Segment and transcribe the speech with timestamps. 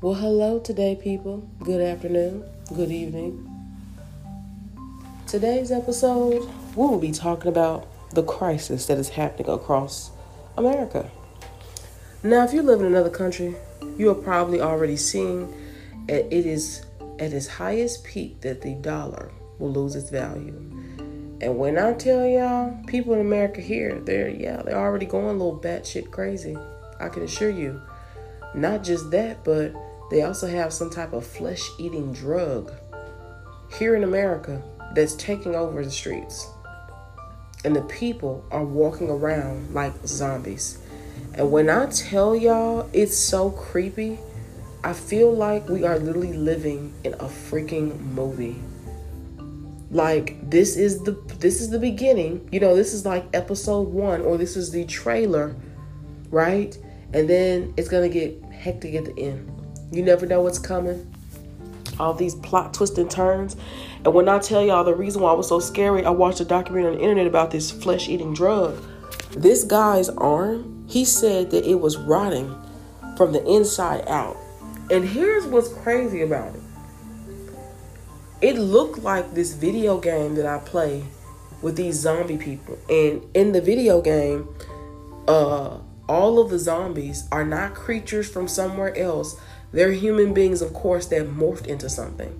[0.00, 1.38] Well, hello today, people.
[1.64, 3.50] Good afternoon, good evening.
[5.26, 10.12] Today's episode, we will be talking about the crisis that is happening across
[10.56, 11.10] America.
[12.22, 13.56] Now, if you live in another country,
[13.96, 15.52] you are probably already seeing
[16.08, 16.86] it is
[17.18, 20.54] at its highest peak that the dollar will lose its value.
[21.40, 25.32] And when I tell y'all, people in America here, they're yeah, they're already going a
[25.32, 26.56] little batshit crazy.
[27.00, 27.82] I can assure you.
[28.54, 29.74] Not just that, but
[30.10, 32.72] they also have some type of flesh eating drug
[33.78, 34.62] here in America
[34.94, 36.48] that's taking over the streets.
[37.64, 40.78] And the people are walking around like zombies.
[41.34, 44.18] And when I tell y'all it's so creepy,
[44.82, 48.56] I feel like we are literally living in a freaking movie.
[49.90, 52.48] Like this is the this is the beginning.
[52.52, 55.56] You know, this is like episode 1 or this is the trailer,
[56.30, 56.76] right?
[57.12, 59.57] And then it's going to get hectic at the end.
[59.90, 61.14] You never know what's coming.
[61.98, 63.56] All these plot twists and turns.
[64.04, 66.44] And when I tell y'all the reason why I was so scary, I watched a
[66.44, 68.82] documentary on the internet about this flesh eating drug.
[69.32, 72.54] This guy's arm, he said that it was rotting
[73.16, 74.36] from the inside out.
[74.90, 76.62] And here's what's crazy about it
[78.40, 81.04] it looked like this video game that I play
[81.60, 82.78] with these zombie people.
[82.88, 84.48] And in the video game,
[85.26, 89.38] uh, all of the zombies are not creatures from somewhere else.
[89.72, 92.32] They're human beings, of course, that morphed into something.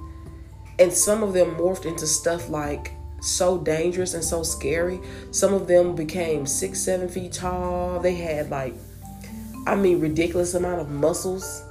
[0.79, 5.01] And some of them morphed into stuff like so dangerous and so scary.
[5.31, 8.01] Some of them became six, seven feet tall.
[8.01, 8.75] They had like,
[9.67, 11.65] I mean, ridiculous amount of muscles.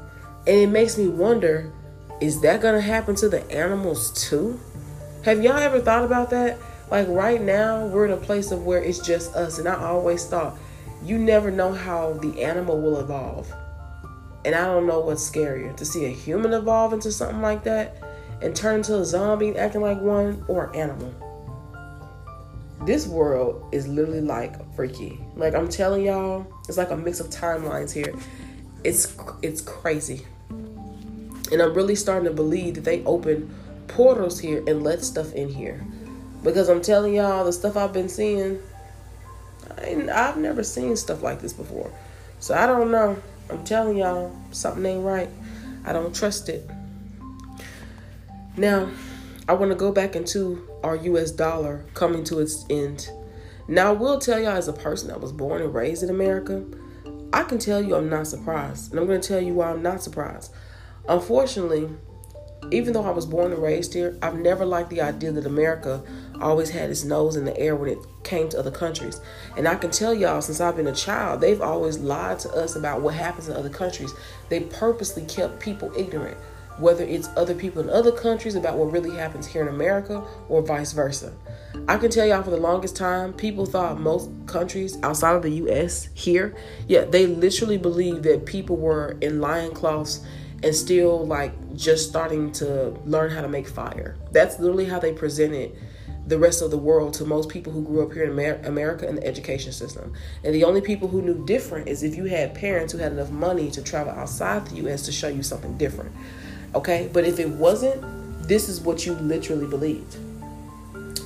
[0.45, 1.71] And it makes me wonder
[2.19, 4.59] is that gonna happen to the animals too?
[5.23, 6.57] Have y'all ever thought about that?
[6.89, 10.25] Like right now, we're in a place of where it's just us, and I always
[10.25, 10.57] thought
[11.03, 13.53] you never know how the animal will evolve.
[14.47, 17.97] And I don't know what's scarier to see a human evolve into something like that
[18.41, 21.13] and turn into a zombie acting like one or an animal.
[22.85, 25.19] This world is literally like freaky.
[25.35, 28.13] Like I'm telling y'all, it's like a mix of timelines here.
[28.85, 30.25] It's it's crazy.
[30.49, 33.53] And I'm really starting to believe that they open
[33.89, 35.85] portals here and let stuff in here.
[36.41, 38.61] Because I'm telling y'all, the stuff I've been seeing,
[39.77, 41.91] I, I've never seen stuff like this before.
[42.39, 43.21] So I don't know.
[43.49, 45.29] I'm telling y'all, something ain't right.
[45.85, 46.69] I don't trust it.
[48.57, 48.89] Now,
[49.47, 53.09] I want to go back into our US dollar coming to its end.
[53.67, 56.65] Now, I will tell y'all, as a person that was born and raised in America,
[57.31, 58.91] I can tell you I'm not surprised.
[58.91, 60.53] And I'm going to tell you why I'm not surprised.
[61.07, 61.89] Unfortunately,
[62.71, 66.03] even though I was born and raised here, I've never liked the idea that America
[66.41, 69.19] always had its nose in the air when it came to other countries.
[69.55, 72.75] And I can tell y'all, since I've been a child, they've always lied to us
[72.75, 74.13] about what happens in other countries.
[74.49, 76.37] They purposely kept people ignorant,
[76.79, 80.61] whether it's other people in other countries about what really happens here in America or
[80.61, 81.33] vice versa.
[81.87, 85.51] I can tell y'all for the longest time, people thought most countries outside of the
[85.51, 86.55] US here,
[86.87, 90.25] yeah, they literally believed that people were in lion cloths
[90.63, 94.15] and still like just starting to learn how to make fire.
[94.31, 95.77] That's literally how they presented
[96.27, 98.31] the rest of the world to most people who grew up here in
[98.65, 100.13] America in the education system.
[100.43, 103.31] And the only people who knew different is if you had parents who had enough
[103.31, 106.11] money to travel outside the US to show you something different.
[106.75, 107.09] Okay?
[107.13, 108.03] But if it wasn't,
[108.45, 110.15] this is what you literally believed.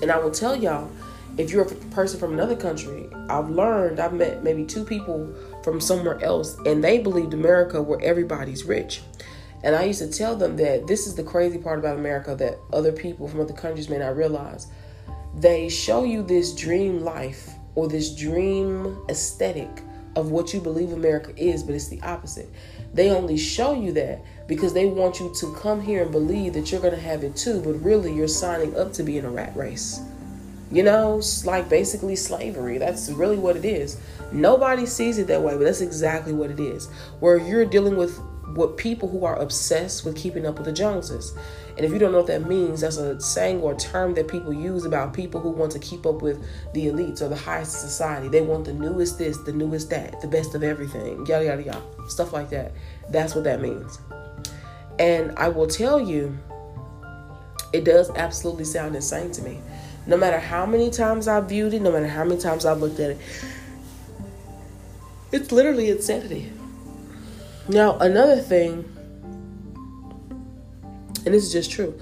[0.01, 0.91] And I will tell y'all,
[1.37, 5.33] if you're a person from another country, I've learned, I've met maybe two people
[5.63, 9.01] from somewhere else, and they believed America where everybody's rich.
[9.63, 12.57] And I used to tell them that this is the crazy part about America that
[12.73, 14.67] other people from other countries may not realize.
[15.35, 19.69] They show you this dream life or this dream aesthetic
[20.15, 22.49] of what you believe America is, but it's the opposite.
[22.93, 26.71] They only show you that because they want you to come here and believe that
[26.71, 29.29] you're going to have it too, but really you're signing up to be in a
[29.29, 30.01] rat race.
[30.69, 32.77] You know, like basically slavery.
[32.77, 33.97] That's really what it is.
[34.31, 36.87] Nobody sees it that way, but that's exactly what it is.
[37.19, 38.19] Where you're dealing with
[38.55, 41.33] what people who are obsessed with keeping up with the Joneses.
[41.77, 44.27] And if you don't know what that means, that's a saying or a term that
[44.27, 46.43] people use about people who want to keep up with
[46.73, 48.27] the elites or the highest society.
[48.27, 51.81] They want the newest this, the newest that, the best of everything, yada, yada, yada,
[52.07, 52.73] stuff like that.
[53.09, 53.99] That's what that means.
[54.99, 56.37] And I will tell you,
[57.73, 59.59] it does absolutely sound insane to me.
[60.05, 62.99] No matter how many times I've viewed it, no matter how many times I've looked
[62.99, 63.17] at it,
[65.31, 66.51] it's literally insanity.
[67.71, 68.83] Now, another thing,
[71.25, 71.97] and this is just true,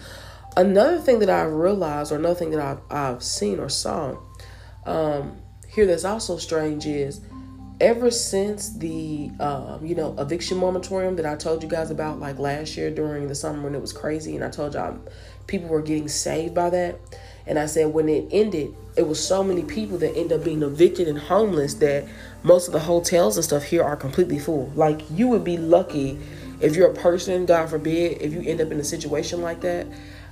[0.58, 4.18] another thing that I've realized, or another thing that I've, I've seen or saw
[4.88, 5.38] um,
[5.68, 7.22] here that's also strange is
[7.80, 12.40] ever since the um, you know eviction moratorium that I told you guys about like
[12.40, 14.98] last year during the summer when it was crazy and I told y'all
[15.46, 17.00] people were getting saved by that
[17.48, 20.62] and I said when it ended it was so many people that end up being
[20.64, 22.06] evicted and homeless that
[22.44, 26.20] most of the hotels and stuff here are completely full like you would be lucky
[26.62, 29.88] if you're a person God forbid if you end up in a situation like that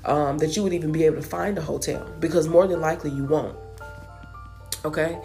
[0.05, 3.11] um, that you would even be able to find a hotel because more than likely
[3.11, 3.55] you won't
[4.85, 5.19] okay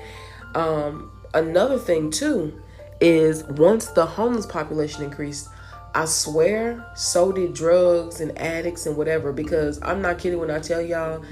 [0.54, 2.60] um, another thing too
[3.02, 5.48] is once the homeless population increased,
[5.94, 9.32] I swear so did drugs and addicts and whatever.
[9.32, 11.22] Because I'm not kidding when I tell y'all,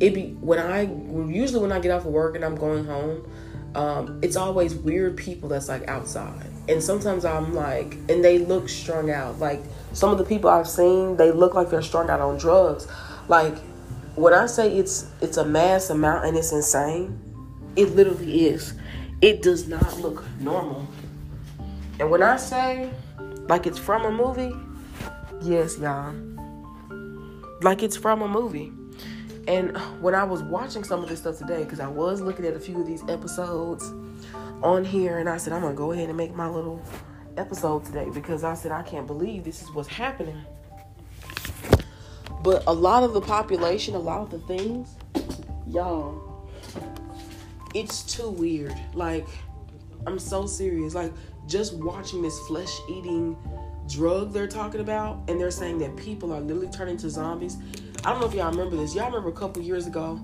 [0.00, 0.82] it be when I
[1.30, 3.30] usually when I get off of work and I'm going home,
[3.74, 6.46] um, it's always weird people that's like outside.
[6.68, 9.38] And sometimes I'm like, and they look strung out.
[9.38, 9.60] Like
[9.92, 12.86] some of the people I've seen, they look like they're strung out on drugs.
[13.28, 13.56] Like
[14.14, 17.18] when I say it's it's a mass amount and it's insane,
[17.76, 18.74] it literally is
[19.20, 20.86] it does not look normal.
[21.98, 22.90] And when I say
[23.48, 24.54] like it's from a movie,
[25.42, 26.14] yes, y'all.
[27.62, 28.72] Like it's from a movie.
[29.48, 32.54] And when I was watching some of this stuff today, because I was looking at
[32.54, 33.90] a few of these episodes
[34.62, 36.82] on here, and I said, I'm going to go ahead and make my little
[37.38, 40.38] episode today because I said, I can't believe this is what's happening.
[42.42, 44.94] But a lot of the population, a lot of the things,
[45.66, 46.46] y'all,
[47.74, 48.76] it's too weird.
[48.92, 49.26] Like,
[50.06, 50.94] I'm so serious.
[50.94, 51.12] Like,
[51.46, 53.34] just watching this flesh eating
[53.88, 57.56] drug they're talking about, and they're saying that people are literally turning to zombies.
[58.08, 58.94] I don't know if y'all remember this.
[58.94, 60.14] Y'all remember a couple years ago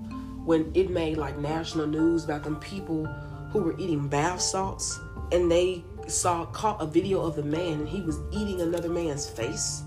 [0.43, 3.05] when it made like national news about them people
[3.51, 4.99] who were eating bath salts
[5.31, 9.29] and they saw caught a video of the man and he was eating another man's
[9.29, 9.83] face.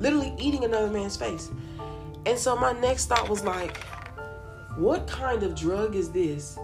[0.00, 1.52] Literally eating another man's face.
[2.26, 3.76] And so my next thought was like,
[4.76, 6.58] what kind of drug is this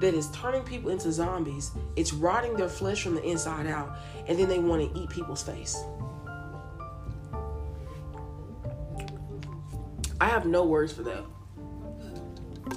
[0.00, 1.70] that is turning people into zombies.
[1.94, 3.96] It's rotting their flesh from the inside out,
[4.26, 5.80] and then they want to eat people's face.
[10.20, 11.24] I have no words for that.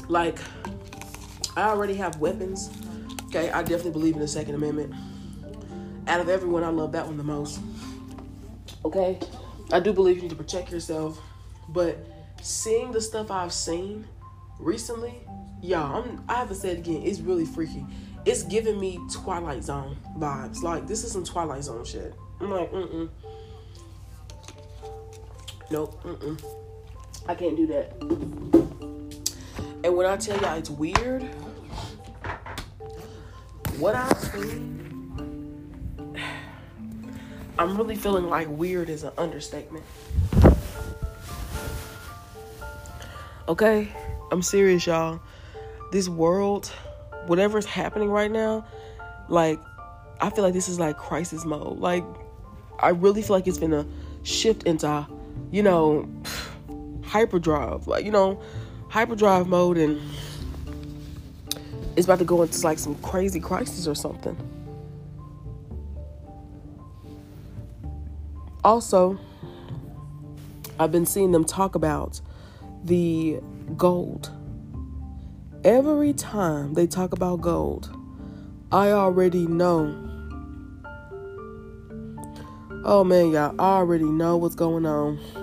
[0.08, 0.40] Like,
[1.56, 2.70] I already have weapons.
[3.26, 4.94] Okay, I definitely believe in the Second Amendment.
[6.08, 7.60] Out of everyone, I love that one the most.
[8.86, 9.20] Okay,
[9.72, 11.20] I do believe you need to protect yourself,
[11.70, 11.98] but
[12.42, 14.06] seeing the stuff I've seen
[14.60, 15.16] recently,
[15.62, 17.02] y'all, I'm, I haven't said again.
[17.04, 17.86] It's really freaky.
[18.26, 20.62] It's giving me Twilight Zone vibes.
[20.62, 22.14] Like this is some Twilight Zone shit.
[22.40, 23.10] I'm like, mm mm.
[25.72, 26.63] Nope, mm mm.
[27.28, 27.94] I can't do that.
[29.84, 31.24] And when I tell y'all it's weird,
[33.78, 36.18] what I've seen,
[37.60, 39.86] I'm really feeling like weird is an understatement.
[43.48, 43.92] Okay?
[44.32, 45.20] I'm serious, y'all
[45.94, 46.66] this world,
[47.28, 48.66] whatever's happening right now,
[49.30, 49.60] like
[50.20, 51.78] I feel like this is like crisis mode.
[51.78, 52.04] Like
[52.80, 53.86] I really feel like it's gonna
[54.24, 55.08] shift into,
[55.52, 56.10] you know,
[57.14, 57.86] hyperdrive.
[57.86, 58.42] Like, you know,
[58.90, 60.02] hyperdrive mode and
[61.96, 64.36] it's about to go into like some crazy crisis or something.
[68.64, 69.20] Also,
[70.80, 72.20] I've been seeing them talk about
[72.84, 73.40] the
[73.78, 74.32] gold
[75.64, 77.96] every time they talk about gold,
[78.72, 80.10] I already know.
[82.86, 85.43] Oh man, y'all I already know what's going on.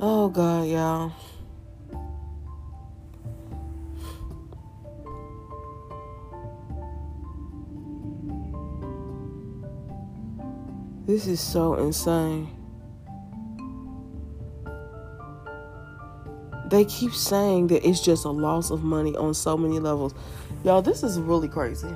[0.00, 1.12] Oh God, y'all.
[11.04, 12.48] This is so insane.
[16.70, 20.14] They keep saying that it's just a loss of money on so many levels.
[20.62, 21.92] Y'all, this is really crazy.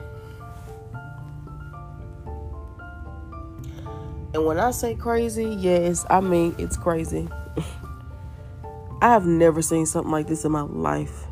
[4.35, 7.29] And when I say crazy, yes, I mean it's crazy.
[9.03, 11.27] I have never seen something like this in my life.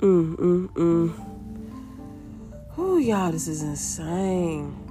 [0.00, 1.12] Mm, mm, mm.
[2.76, 4.83] Oh, y'all, this is insane.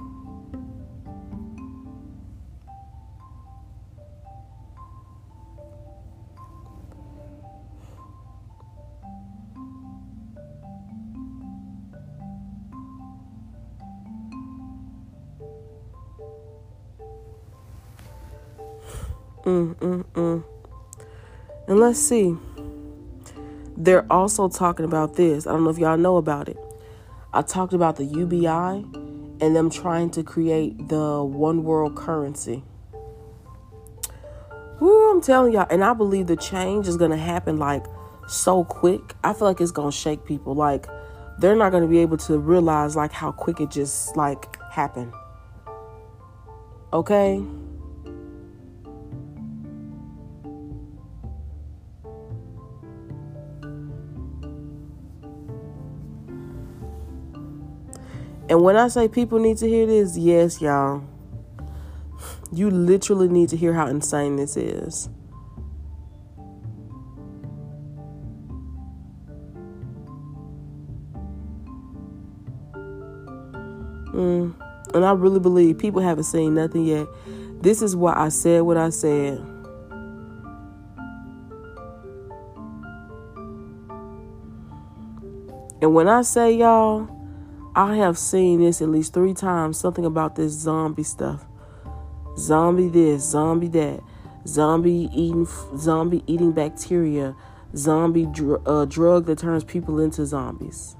[20.02, 20.44] Mm.
[21.68, 22.36] And let's see.
[23.76, 25.46] They're also talking about this.
[25.46, 26.58] I don't know if y'all know about it.
[27.32, 28.84] I talked about the UBI
[29.40, 32.62] and them trying to create the one world currency.
[34.80, 37.84] Woo, I'm telling y'all, and I believe the change is gonna happen like
[38.28, 39.14] so quick.
[39.24, 40.54] I feel like it's gonna shake people.
[40.54, 40.86] Like
[41.38, 45.12] they're not gonna be able to realize like how quick it just like happened.
[46.92, 47.42] Okay?
[58.54, 61.02] And when I say people need to hear this, yes, y'all.
[62.52, 65.08] You literally need to hear how insane this is.
[74.12, 74.54] Mm.
[74.94, 77.08] And I really believe people haven't seen nothing yet.
[77.60, 79.38] This is why I said what I said.
[85.82, 87.23] And when I say y'all,
[87.76, 91.44] I have seen this at least three times something about this zombie stuff.
[92.38, 94.00] Zombie this, zombie that,
[94.46, 97.34] zombie eating, zombie eating bacteria,
[97.76, 100.94] zombie dr- uh, drug that turns people into zombies.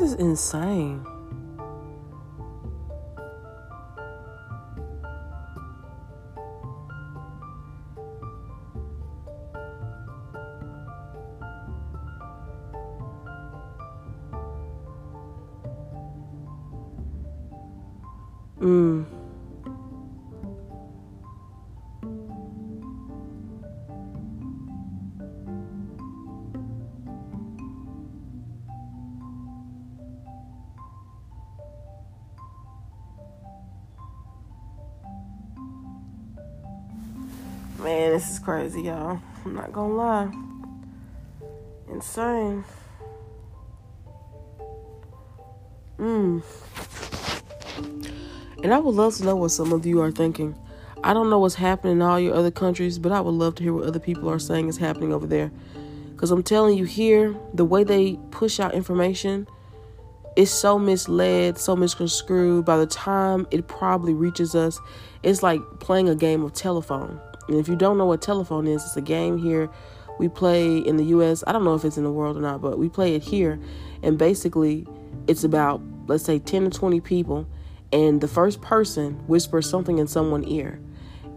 [0.00, 1.04] This is insane.
[18.58, 19.09] Mm.
[37.90, 39.20] Man, this is crazy, y'all.
[39.44, 40.32] I'm not gonna lie.
[41.90, 42.64] Insane.
[45.98, 46.40] Mmm.
[48.62, 50.54] And I would love to know what some of you are thinking.
[51.02, 53.64] I don't know what's happening in all your other countries, but I would love to
[53.64, 55.50] hear what other people are saying is happening over there.
[56.12, 59.48] Because I'm telling you, here, the way they push out information
[60.36, 62.64] is so misled, so misconstrued.
[62.64, 64.78] By the time it probably reaches us,
[65.24, 67.20] it's like playing a game of telephone.
[67.50, 69.68] And if you don't know what telephone is, it's a game here
[70.20, 71.42] we play in the US.
[71.46, 73.58] I don't know if it's in the world or not, but we play it here.
[74.02, 74.86] And basically,
[75.26, 77.48] it's about, let's say, 10 to 20 people.
[77.90, 80.78] And the first person whispers something in someone's ear.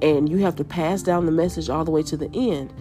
[0.02, 2.74] And you have to pass down the message all the way to the end.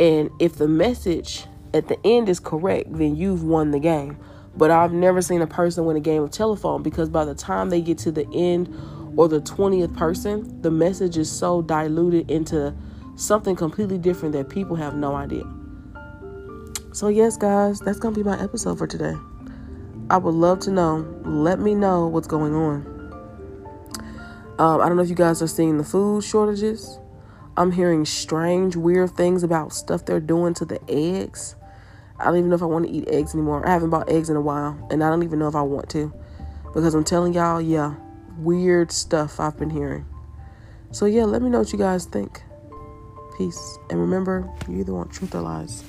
[0.00, 4.18] And if the message at the end is correct, then you've won the game.
[4.56, 7.70] But I've never seen a person win a game of telephone because by the time
[7.70, 8.74] they get to the end
[9.16, 12.74] or the 20th person, the message is so diluted into
[13.16, 15.44] something completely different that people have no idea.
[16.92, 19.14] So, yes, guys, that's going to be my episode for today.
[20.10, 21.06] I would love to know.
[21.24, 22.86] Let me know what's going on.
[24.58, 26.98] Um, I don't know if you guys are seeing the food shortages.
[27.56, 31.56] I'm hearing strange, weird things about stuff they're doing to the eggs.
[32.18, 33.66] I don't even know if I want to eat eggs anymore.
[33.66, 35.88] I haven't bought eggs in a while, and I don't even know if I want
[35.90, 36.12] to.
[36.72, 37.94] Because I'm telling y'all, yeah,
[38.38, 40.06] weird stuff I've been hearing.
[40.90, 42.42] So, yeah, let me know what you guys think.
[43.36, 43.78] Peace.
[43.90, 45.82] And remember, you either want truth or lies.